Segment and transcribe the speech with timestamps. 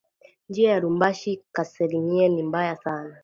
[0.49, 3.17] Njia ya lubumbashi kalemie ni mbaya sana